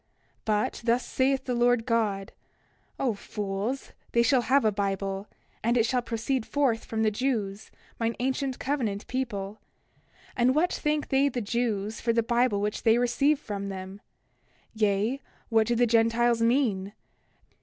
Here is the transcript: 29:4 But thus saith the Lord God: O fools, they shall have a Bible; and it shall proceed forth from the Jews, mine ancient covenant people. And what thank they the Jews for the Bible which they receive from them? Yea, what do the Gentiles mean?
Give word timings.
29:4 0.01 0.07
But 0.45 0.81
thus 0.83 1.05
saith 1.05 1.43
the 1.45 1.53
Lord 1.53 1.85
God: 1.85 2.31
O 2.99 3.13
fools, 3.13 3.91
they 4.13 4.23
shall 4.23 4.41
have 4.41 4.65
a 4.65 4.71
Bible; 4.71 5.27
and 5.63 5.77
it 5.77 5.85
shall 5.85 6.01
proceed 6.01 6.43
forth 6.43 6.85
from 6.85 7.03
the 7.03 7.11
Jews, 7.11 7.69
mine 7.99 8.15
ancient 8.19 8.57
covenant 8.57 9.05
people. 9.05 9.61
And 10.35 10.55
what 10.55 10.73
thank 10.73 11.09
they 11.09 11.29
the 11.29 11.39
Jews 11.39 12.01
for 12.01 12.13
the 12.13 12.23
Bible 12.23 12.61
which 12.61 12.81
they 12.81 12.97
receive 12.97 13.37
from 13.37 13.69
them? 13.69 14.01
Yea, 14.73 15.21
what 15.49 15.67
do 15.67 15.75
the 15.75 15.85
Gentiles 15.85 16.41
mean? 16.41 16.93